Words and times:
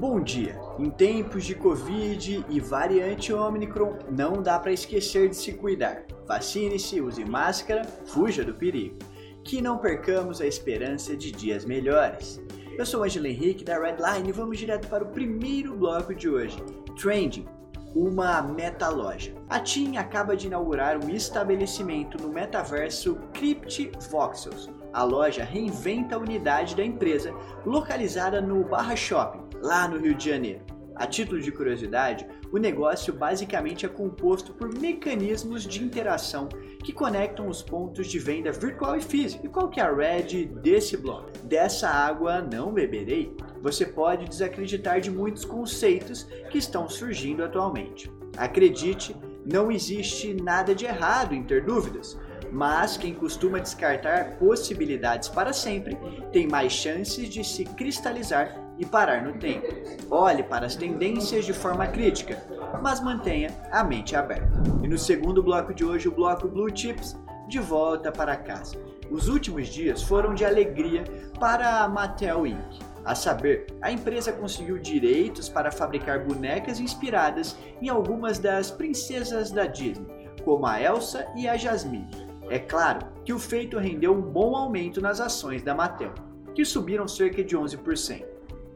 Bom 0.00 0.18
dia! 0.18 0.58
Em 0.78 0.88
tempos 0.88 1.44
de 1.44 1.54
Covid 1.54 2.46
e 2.48 2.58
variante 2.58 3.34
Omicron, 3.34 3.98
não 4.10 4.42
dá 4.42 4.58
para 4.58 4.72
esquecer 4.72 5.28
de 5.28 5.36
se 5.36 5.52
cuidar. 5.52 6.06
Vacine-se, 6.26 7.02
use 7.02 7.22
máscara, 7.22 7.84
fuja 8.06 8.42
do 8.42 8.54
perigo. 8.54 8.96
Que 9.44 9.60
não 9.60 9.76
percamos 9.76 10.40
a 10.40 10.46
esperança 10.46 11.14
de 11.14 11.30
dias 11.30 11.66
melhores. 11.66 12.40
Eu 12.78 12.86
sou 12.86 13.04
Angela 13.04 13.28
Henrique 13.28 13.62
da 13.62 13.78
Redline 13.78 14.30
e 14.30 14.32
vamos 14.32 14.56
direto 14.56 14.88
para 14.88 15.04
o 15.04 15.08
primeiro 15.08 15.76
bloco 15.76 16.14
de 16.14 16.30
hoje: 16.30 16.56
Trending 16.98 17.59
uma 17.94 18.40
meta-loja. 18.42 19.34
A 19.48 19.58
TIM 19.58 19.96
acaba 19.96 20.36
de 20.36 20.46
inaugurar 20.46 21.02
um 21.02 21.08
estabelecimento 21.08 22.20
no 22.22 22.28
metaverso 22.32 23.16
Crypt 23.32 23.92
Voxels. 24.10 24.70
A 24.92 25.02
loja 25.02 25.44
reinventa 25.44 26.16
a 26.16 26.18
unidade 26.18 26.74
da 26.74 26.84
empresa 26.84 27.32
localizada 27.64 28.40
no 28.40 28.64
Barra 28.64 28.96
Shopping, 28.96 29.58
lá 29.60 29.86
no 29.86 29.98
Rio 29.98 30.14
de 30.14 30.30
Janeiro. 30.30 30.64
A 31.00 31.06
título 31.06 31.40
de 31.40 31.50
curiosidade, 31.50 32.26
o 32.52 32.58
negócio 32.58 33.14
basicamente 33.14 33.86
é 33.86 33.88
composto 33.88 34.52
por 34.52 34.70
mecanismos 34.78 35.62
de 35.62 35.82
interação 35.82 36.48
que 36.84 36.92
conectam 36.92 37.48
os 37.48 37.62
pontos 37.62 38.06
de 38.08 38.18
venda 38.18 38.52
virtual 38.52 38.96
e 38.96 39.00
físico. 39.00 39.46
E 39.46 39.48
qual 39.48 39.70
que 39.70 39.80
é 39.80 39.82
a 39.82 39.90
red 39.90 40.44
desse 40.44 40.96
bloco? 40.96 41.30
Dessa 41.44 41.88
água 41.88 42.42
não 42.42 42.72
beberei? 42.72 43.34
Você 43.60 43.84
pode 43.84 44.28
desacreditar 44.28 45.00
de 45.00 45.10
muitos 45.10 45.44
conceitos 45.44 46.24
que 46.50 46.58
estão 46.58 46.88
surgindo 46.88 47.44
atualmente. 47.44 48.10
Acredite, 48.36 49.14
não 49.44 49.70
existe 49.70 50.34
nada 50.34 50.74
de 50.74 50.86
errado 50.86 51.34
em 51.34 51.42
ter 51.42 51.64
dúvidas 51.64 52.16
mas 52.52 52.96
quem 52.96 53.14
costuma 53.14 53.58
descartar 53.58 54.36
possibilidades 54.38 55.28
para 55.28 55.52
sempre 55.52 55.96
tem 56.32 56.48
mais 56.48 56.72
chances 56.72 57.28
de 57.28 57.44
se 57.44 57.64
cristalizar 57.64 58.54
e 58.78 58.84
parar 58.84 59.22
no 59.22 59.34
tempo. 59.34 59.66
Olhe 60.10 60.42
para 60.42 60.66
as 60.66 60.74
tendências 60.74 61.44
de 61.44 61.52
forma 61.52 61.86
crítica, 61.86 62.42
mas 62.82 63.00
mantenha 63.00 63.50
a 63.70 63.84
mente 63.84 64.16
aberta. 64.16 64.62
E 64.82 64.88
no 64.88 64.98
segundo 64.98 65.42
bloco 65.42 65.74
de 65.74 65.84
hoje, 65.84 66.08
o 66.08 66.12
bloco 66.12 66.48
Blue 66.48 66.74
Chips, 66.74 67.16
de 67.48 67.58
volta 67.58 68.10
para 68.10 68.36
casa. 68.36 68.76
Os 69.10 69.28
últimos 69.28 69.68
dias 69.68 70.02
foram 70.02 70.34
de 70.34 70.44
alegria 70.44 71.02
para 71.40 71.82
a 71.82 71.88
Mattel 71.88 72.46
Inc. 72.46 72.78
A 73.04 73.14
saber, 73.14 73.66
a 73.82 73.90
empresa 73.90 74.32
conseguiu 74.32 74.78
direitos 74.78 75.48
para 75.48 75.72
fabricar 75.72 76.24
bonecas 76.24 76.78
inspiradas 76.78 77.56
em 77.82 77.88
algumas 77.88 78.38
das 78.38 78.70
princesas 78.70 79.50
da 79.50 79.66
Disney, 79.66 80.06
como 80.44 80.66
a 80.66 80.80
Elsa 80.80 81.26
e 81.34 81.48
a 81.48 81.56
Jasmine. 81.56 82.08
É 82.48 82.58
claro 82.58 83.06
que 83.24 83.32
o 83.32 83.38
feito 83.38 83.78
rendeu 83.78 84.12
um 84.12 84.20
bom 84.20 84.54
aumento 84.54 85.00
nas 85.00 85.20
ações 85.20 85.62
da 85.62 85.74
Mattel, 85.74 86.14
que 86.54 86.64
subiram 86.64 87.08
cerca 87.08 87.42
de 87.42 87.56
11%. 87.56 88.24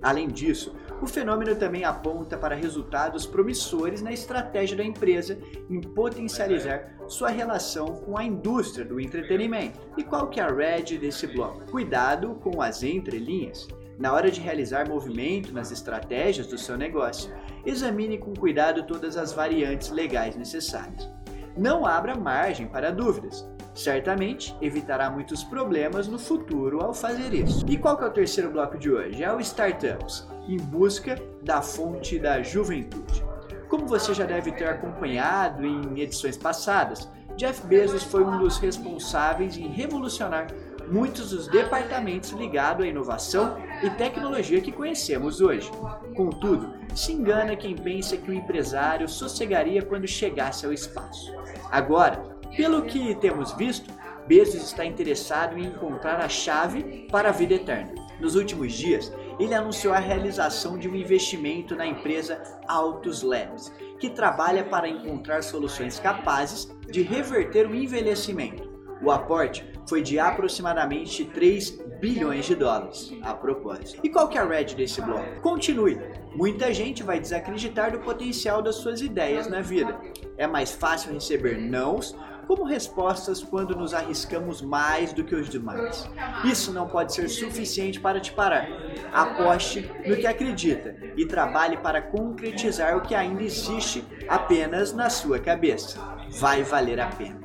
Além 0.00 0.28
disso, 0.28 0.74
o 1.02 1.06
fenômeno 1.06 1.56
também 1.56 1.84
aponta 1.84 2.38
para 2.38 2.54
resultados 2.54 3.26
promissores 3.26 4.00
na 4.00 4.12
estratégia 4.12 4.76
da 4.76 4.84
empresa 4.84 5.36
em 5.68 5.80
potencializar 5.80 6.94
sua 7.08 7.28
relação 7.28 7.96
com 7.96 8.16
a 8.16 8.24
indústria 8.24 8.84
do 8.84 9.00
entretenimento. 9.00 9.80
E 9.96 10.04
qual 10.04 10.28
que 10.28 10.38
é 10.38 10.44
a 10.44 10.48
red 10.48 10.96
desse 10.98 11.26
bloco? 11.26 11.70
Cuidado 11.70 12.36
com 12.36 12.62
as 12.62 12.84
entrelinhas. 12.84 13.66
Na 13.98 14.12
hora 14.12 14.30
de 14.30 14.40
realizar 14.40 14.88
movimento 14.88 15.52
nas 15.52 15.72
estratégias 15.72 16.46
do 16.46 16.56
seu 16.56 16.76
negócio, 16.76 17.34
examine 17.66 18.16
com 18.16 18.32
cuidado 18.32 18.84
todas 18.84 19.16
as 19.16 19.32
variantes 19.32 19.90
legais 19.90 20.36
necessárias. 20.36 21.08
Não 21.56 21.84
abra 21.84 22.14
margem 22.14 22.66
para 22.66 22.92
dúvidas 22.92 23.46
certamente 23.74 24.56
evitará 24.60 25.10
muitos 25.10 25.42
problemas 25.42 26.08
no 26.08 26.18
futuro 26.18 26.82
ao 26.82 26.92
fazer 26.92 27.32
isso. 27.32 27.64
E 27.68 27.76
qual 27.76 27.96
que 27.96 28.04
é 28.04 28.06
o 28.06 28.12
terceiro 28.12 28.50
bloco 28.50 28.78
de 28.78 28.90
hoje? 28.90 29.22
É 29.22 29.32
o 29.32 29.40
Startups, 29.40 30.28
em 30.48 30.56
busca 30.56 31.16
da 31.42 31.62
fonte 31.62 32.18
da 32.18 32.42
juventude. 32.42 33.24
Como 33.68 33.86
você 33.86 34.12
já 34.12 34.24
deve 34.24 34.52
ter 34.52 34.68
acompanhado 34.68 35.64
em 35.64 35.98
edições 36.00 36.36
passadas, 36.36 37.08
Jeff 37.36 37.66
Bezos 37.66 38.02
foi 38.02 38.22
um 38.22 38.38
dos 38.38 38.58
responsáveis 38.58 39.56
em 39.56 39.68
revolucionar 39.68 40.48
muitos 40.90 41.30
dos 41.30 41.48
departamentos 41.48 42.30
ligados 42.32 42.84
à 42.84 42.88
inovação 42.88 43.56
e 43.82 43.88
tecnologia 43.90 44.60
que 44.60 44.70
conhecemos 44.70 45.40
hoje. 45.40 45.70
Contudo, 46.14 46.74
se 46.94 47.12
engana 47.12 47.56
quem 47.56 47.74
pensa 47.74 48.16
que 48.16 48.30
o 48.30 48.34
empresário 48.34 49.08
sossegaria 49.08 49.82
quando 49.82 50.06
chegasse 50.06 50.66
ao 50.66 50.72
espaço. 50.72 51.32
Agora, 51.70 52.31
pelo 52.56 52.82
que 52.82 53.14
temos 53.16 53.52
visto, 53.52 53.90
Bezos 54.26 54.62
está 54.62 54.84
interessado 54.84 55.58
em 55.58 55.66
encontrar 55.66 56.20
a 56.20 56.28
chave 56.28 57.06
para 57.10 57.30
a 57.30 57.32
vida 57.32 57.54
eterna. 57.54 57.92
Nos 58.20 58.36
últimos 58.36 58.72
dias, 58.72 59.12
ele 59.38 59.54
anunciou 59.54 59.92
a 59.92 59.98
realização 59.98 60.78
de 60.78 60.88
um 60.88 60.94
investimento 60.94 61.74
na 61.74 61.86
empresa 61.86 62.40
Autos 62.68 63.22
Labs, 63.22 63.72
que 63.98 64.08
trabalha 64.08 64.64
para 64.64 64.88
encontrar 64.88 65.42
soluções 65.42 65.98
capazes 65.98 66.70
de 66.88 67.02
reverter 67.02 67.66
o 67.66 67.74
envelhecimento. 67.74 68.70
O 69.02 69.10
aporte 69.10 69.66
foi 69.88 70.00
de 70.00 70.18
aproximadamente 70.20 71.24
3 71.24 71.70
bilhões 72.00 72.46
de 72.46 72.54
dólares, 72.54 73.12
a 73.22 73.34
propósito. 73.34 74.00
E 74.04 74.08
qual 74.08 74.28
que 74.28 74.38
é 74.38 74.40
a 74.40 74.44
red 74.44 74.66
desse 74.76 75.00
bloco? 75.00 75.40
Continue. 75.40 76.00
Muita 76.36 76.72
gente 76.72 77.02
vai 77.02 77.18
desacreditar 77.18 77.90
do 77.90 77.98
potencial 77.98 78.62
das 78.62 78.76
suas 78.76 79.00
ideias 79.00 79.48
na 79.48 79.60
vida. 79.60 80.00
É 80.36 80.46
mais 80.46 80.72
fácil 80.72 81.12
receber 81.12 81.58
nãos 81.58 82.16
como 82.46 82.64
respostas 82.64 83.42
quando 83.42 83.74
nos 83.74 83.94
arriscamos 83.94 84.60
mais 84.60 85.12
do 85.12 85.24
que 85.24 85.34
os 85.34 85.48
demais. 85.48 86.08
Isso 86.44 86.72
não 86.72 86.88
pode 86.88 87.14
ser 87.14 87.28
suficiente 87.28 88.00
para 88.00 88.20
te 88.20 88.32
parar. 88.32 88.68
Aposte 89.12 89.90
no 90.06 90.16
que 90.16 90.26
acredita 90.26 90.94
e 91.16 91.26
trabalhe 91.26 91.76
para 91.76 92.02
concretizar 92.02 92.96
o 92.96 93.02
que 93.02 93.14
ainda 93.14 93.42
existe 93.42 94.04
apenas 94.28 94.92
na 94.92 95.08
sua 95.10 95.38
cabeça. 95.38 95.98
Vai 96.38 96.62
valer 96.62 97.00
a 97.00 97.06
pena. 97.06 97.40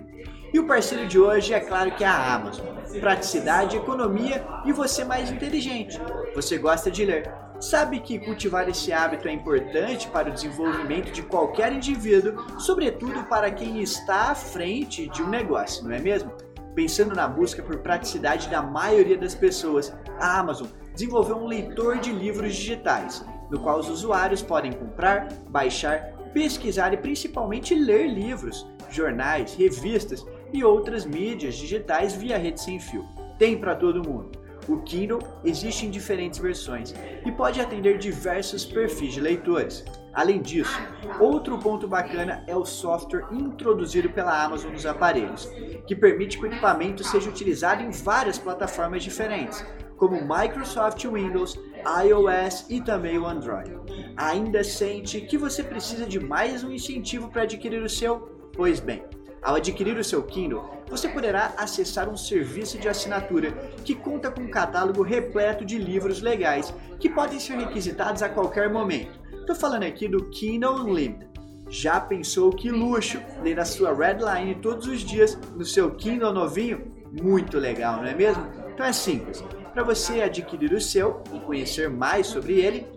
E 0.53 0.59
o 0.59 0.66
parceiro 0.66 1.06
de 1.08 1.19
hoje 1.19 1.53
é 1.53 1.59
claro 1.59 1.91
que 1.91 2.03
é 2.03 2.08
a 2.08 2.34
Amazon. 2.34 2.66
Praticidade, 3.00 3.75
economia 3.75 4.46
e 4.66 4.72
você 4.72 5.03
mais 5.03 5.29
inteligente. 5.29 6.00
Você 6.34 6.58
gosta 6.58 6.90
de 6.90 7.06
ler 7.06 7.31
sabe 7.59 8.00
que 8.00 8.19
cultivar 8.19 8.69
esse 8.69 8.94
hábito 8.94 9.28
é 9.28 9.31
importante 9.31 10.07
para 10.07 10.29
o 10.29 10.34
desenvolvimento 10.34 11.12
de 11.12 11.23
qualquer 11.23 11.73
indivíduo, 11.73 12.59
sobretudo 12.59 13.23
para 13.23 13.51
quem 13.51 13.81
está 13.81 14.31
à 14.31 14.35
frente 14.35 15.07
de 15.09 15.22
um 15.22 15.29
negócio, 15.29 15.84
não 15.84 15.91
é 15.91 16.00
mesmo? 16.00 16.31
Pensando 16.75 17.16
na 17.16 17.28
busca 17.28 17.63
por 17.63 17.78
praticidade 17.79 18.50
da 18.50 18.62
maioria 18.62 19.17
das 19.17 19.34
pessoas, 19.34 19.91
a 20.19 20.40
Amazon 20.40 20.67
desenvolveu 20.94 21.38
um 21.38 21.47
leitor 21.47 21.97
de 21.97 22.12
livros 22.12 22.56
digitais, 22.56 23.25
no 23.50 23.59
qual 23.59 23.79
os 23.79 23.90
usuários 23.90 24.41
podem 24.41 24.72
comprar, 24.72 25.28
baixar, 25.50 26.13
pesquisar 26.34 26.94
e 26.94 26.97
principalmente 26.97 27.73
ler 27.73 28.07
livros, 28.07 28.67
jornais, 28.91 29.56
revistas 29.56 30.25
e 30.53 30.63
outras 30.63 31.06
mídias 31.06 31.56
digitais 31.56 32.13
via 32.13 32.38
rede 32.38 32.62
sem 32.62 32.79
fio. 32.79 33.06
Tem 33.40 33.57
para 33.57 33.75
todo 33.75 34.07
mundo. 34.07 34.47
O 34.67 34.78
Kindle 34.81 35.19
existe 35.45 35.85
em 35.85 35.89
diferentes 35.89 36.39
versões 36.39 36.94
e 37.25 37.31
pode 37.31 37.61
atender 37.61 37.97
diversos 37.97 38.66
perfis 38.66 39.13
de 39.13 39.22
leitores. 39.22 39.85
Além 40.13 40.41
disso, 40.41 40.78
outro 41.19 41.57
ponto 41.57 41.88
bacana 41.88 42.44
é 42.47 42.55
o 42.55 42.66
software 42.66 43.25
introduzido 43.31 44.09
pela 44.09 44.44
Amazon 44.44 44.72
nos 44.72 44.85
aparelhos, 44.85 45.45
que 45.85 45.95
permite 45.95 46.38
que 46.38 46.44
o 46.44 46.47
equipamento 46.47 47.03
seja 47.03 47.29
utilizado 47.29 47.83
em 47.83 47.91
várias 47.91 48.38
plataformas 48.38 49.03
diferentes, 49.03 49.63
como 49.95 50.22
Microsoft 50.22 51.05
Windows, 51.05 51.59
iOS 52.03 52.66
e 52.69 52.81
também 52.81 53.17
o 53.17 53.25
Android. 53.25 53.72
Ainda 54.17 54.63
sente 54.63 55.22
que 55.22 55.38
você 55.38 55.63
precisa 55.63 56.05
de 56.05 56.19
mais 56.19 56.63
um 56.63 56.72
incentivo 56.72 57.29
para 57.29 57.44
adquirir 57.44 57.81
o 57.81 57.89
seu? 57.89 58.19
Pois 58.53 58.79
bem, 58.79 59.03
ao 59.41 59.55
adquirir 59.55 59.97
o 59.97 60.03
seu 60.03 60.23
Kindle, 60.23 60.63
você 60.89 61.07
poderá 61.07 61.53
acessar 61.57 62.09
um 62.09 62.17
serviço 62.17 62.77
de 62.77 62.87
assinatura 62.87 63.51
que 63.83 63.95
conta 63.95 64.31
com 64.31 64.41
um 64.41 64.49
catálogo 64.49 65.01
repleto 65.01 65.65
de 65.65 65.77
livros 65.77 66.21
legais 66.21 66.73
que 66.99 67.09
podem 67.09 67.39
ser 67.39 67.57
requisitados 67.57 68.21
a 68.21 68.29
qualquer 68.29 68.69
momento. 68.69 69.19
Estou 69.39 69.55
falando 69.55 69.84
aqui 69.84 70.07
do 70.07 70.29
Kindle 70.29 70.84
Unlimited. 70.84 71.28
Já 71.69 71.99
pensou 71.99 72.51
que 72.51 72.72
luxo 72.72 73.22
ler 73.43 73.59
a 73.59 73.66
sua 73.66 73.93
Redline 73.93 74.55
todos 74.55 74.87
os 74.87 75.01
dias 75.01 75.37
no 75.55 75.66
seu 75.66 75.91
Kindle 75.91 76.33
novinho? 76.33 76.95
Muito 77.11 77.57
legal, 77.57 77.97
não 77.97 78.05
é 78.05 78.13
mesmo? 78.13 78.45
Então 78.73 78.85
é 78.85 78.93
simples. 78.93 79.43
Para 79.73 79.83
você 79.83 80.22
adquirir 80.22 80.73
o 80.73 80.81
seu 80.81 81.22
e 81.33 81.40
conhecer 81.40 81.90
mais 81.90 82.28
sobre 82.28 82.59
ele, 82.59 82.87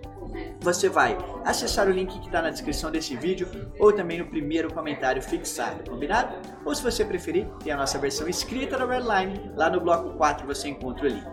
você 0.61 0.89
vai 0.89 1.17
acessar 1.45 1.89
o 1.89 1.91
link 1.91 2.19
que 2.19 2.27
está 2.27 2.43
na 2.43 2.51
descrição 2.51 2.91
desse 2.91 3.17
vídeo 3.17 3.49
ou 3.79 3.93
também 3.93 4.19
no 4.19 4.27
primeiro 4.27 4.73
comentário 4.73 5.23
fixado, 5.23 5.89
combinado? 5.89 6.37
Ou 6.65 6.75
se 6.75 6.83
você 6.83 7.05
preferir, 7.05 7.47
tem 7.63 7.73
a 7.73 7.77
nossa 7.77 7.99
versão 7.99 8.29
escrita 8.29 8.77
da 8.77 8.87
Redline, 8.87 9.53
lá 9.57 9.71
no 9.71 9.81
bloco 9.81 10.17
4 10.17 10.47
você 10.47 10.69
encontra 10.69 11.05
o 11.05 11.09
link. 11.09 11.27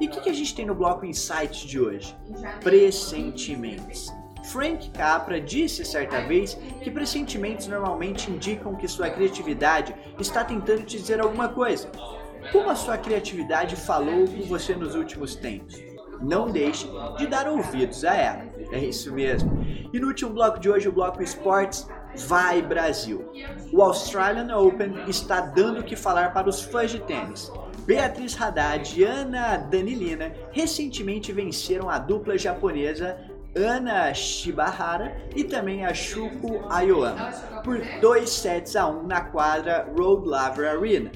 E 0.00 0.06
o 0.06 0.10
que, 0.10 0.20
que 0.20 0.30
a 0.30 0.34
gente 0.34 0.54
tem 0.54 0.66
no 0.66 0.74
bloco 0.74 1.06
Insights 1.06 1.60
de 1.60 1.80
hoje? 1.80 2.16
Pressentimentos. 2.60 4.12
Frank 4.44 4.90
Capra 4.90 5.40
disse 5.40 5.84
certa 5.84 6.20
vez 6.22 6.54
que 6.82 6.90
pressentimentos 6.90 7.68
normalmente 7.68 8.30
indicam 8.30 8.74
que 8.74 8.88
sua 8.88 9.08
criatividade 9.08 9.94
está 10.18 10.44
tentando 10.44 10.82
te 10.82 10.98
dizer 10.98 11.20
alguma 11.20 11.48
coisa. 11.48 11.90
Como 12.50 12.68
a 12.68 12.74
sua 12.74 12.98
criatividade 12.98 13.76
falou 13.76 14.26
com 14.26 14.42
você 14.42 14.74
nos 14.74 14.96
últimos 14.96 15.36
tempos? 15.36 15.91
Não 16.22 16.50
deixe 16.50 16.88
de 17.18 17.26
dar 17.26 17.48
ouvidos 17.48 18.04
a 18.04 18.14
ela. 18.14 18.44
É 18.70 18.78
isso 18.78 19.12
mesmo. 19.12 19.64
E 19.92 19.98
no 19.98 20.08
último 20.08 20.32
bloco 20.32 20.58
de 20.58 20.70
hoje, 20.70 20.88
o 20.88 20.92
bloco 20.92 21.22
Esportes, 21.22 21.86
vai 22.26 22.62
Brasil. 22.62 23.24
O 23.72 23.82
Australian 23.82 24.56
Open 24.56 24.94
está 25.08 25.40
dando 25.40 25.80
o 25.80 25.84
que 25.84 25.96
falar 25.96 26.32
para 26.32 26.48
os 26.48 26.62
fãs 26.62 26.90
de 26.90 27.00
tênis. 27.00 27.50
Beatriz 27.84 28.40
Haddad 28.40 28.98
e 28.98 29.02
Ana 29.02 29.56
Danilina 29.56 30.32
recentemente 30.52 31.32
venceram 31.32 31.90
a 31.90 31.98
dupla 31.98 32.38
japonesa 32.38 33.18
Ana 33.54 34.14
Shibahara 34.14 35.14
e 35.36 35.44
também 35.44 35.84
a 35.84 35.92
Shuko 35.92 36.64
Ayoama 36.70 37.30
por 37.62 37.78
2 38.00 38.28
sets 38.28 38.74
a 38.76 38.86
1 38.86 39.06
na 39.06 39.20
quadra 39.20 39.86
Road 39.94 40.26
Laver 40.26 40.70
Arena. 40.70 41.12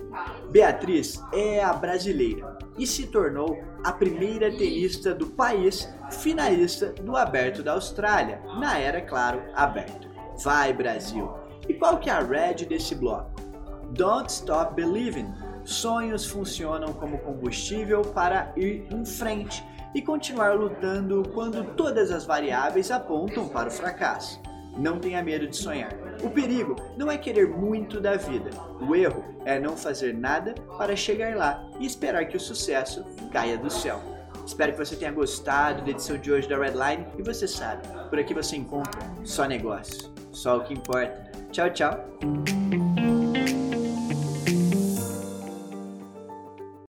Beatriz 0.51 1.23
é 1.33 1.65
a 1.65 1.73
brasileira 1.73 2.59
e 2.77 2.87
se 2.87 3.07
tornou 3.07 3.59
a 3.83 3.91
primeira 3.91 4.51
tenista 4.51 5.15
do 5.15 5.29
país 5.29 5.89
finalista 6.11 6.93
do 6.93 7.17
Aberto 7.17 7.63
da 7.63 7.73
Austrália, 7.73 8.43
na 8.59 8.79
era, 8.79 9.01
claro, 9.01 9.43
aberto. 9.55 10.07
Vai 10.45 10.75
Brasil! 10.75 11.33
E 11.67 11.73
qual 11.73 11.99
que 11.99 12.11
é 12.11 12.13
a 12.13 12.21
red 12.21 12.67
desse 12.67 12.95
bloco? 12.95 13.31
Don't 13.93 14.31
Stop 14.31 14.75
Believing. 14.75 15.33
Sonhos 15.65 16.27
funcionam 16.27 16.93
como 16.93 17.19
combustível 17.19 18.03
para 18.03 18.53
ir 18.57 18.87
em 18.93 19.05
frente 19.05 19.65
e 19.97 20.03
continuar 20.03 20.55
lutando 20.55 21.23
quando 21.33 21.65
todas 21.75 22.11
as 22.11 22.27
variáveis 22.27 22.91
apontam 22.91 23.49
para 23.49 23.69
o 23.69 23.73
fracasso. 23.73 24.39
Não 24.77 24.99
tenha 24.99 25.23
medo 25.23 25.49
de 25.49 25.57
sonhar. 25.57 25.91
O 26.23 26.29
perigo 26.29 26.77
não 26.99 27.11
é 27.11 27.17
querer 27.17 27.49
muito 27.49 27.99
da 27.99 28.15
vida. 28.15 28.51
O 28.79 28.95
erro 28.95 29.25
é 29.47 29.59
não 29.59 29.75
fazer 29.75 30.13
nada 30.13 30.55
para 30.77 30.95
chegar 30.95 31.35
lá 31.35 31.67
e 31.81 31.87
esperar 31.87 32.27
que 32.27 32.37
o 32.37 32.41
sucesso 32.41 33.03
caia 33.33 33.57
do 33.57 33.71
céu. 33.71 33.99
Espero 34.47 34.73
que 34.73 34.79
você 34.79 34.97
tenha 34.97 35.11
gostado 35.11 35.83
da 35.83 35.91
edição 35.91 36.19
de 36.19 36.31
hoje 36.31 36.47
da 36.47 36.59
Redline 36.59 37.07
e 37.17 37.23
você 37.23 37.49
sabe, 37.49 37.89
por 38.11 38.19
aqui 38.19 38.35
você 38.35 38.55
encontra 38.55 39.01
só 39.25 39.47
negócio, 39.47 40.13
só 40.31 40.59
o 40.59 40.65
que 40.65 40.75
importa. 40.75 41.25
Tchau, 41.51 41.71
tchau. 41.71 42.86